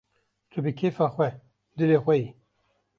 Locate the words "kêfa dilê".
0.79-1.97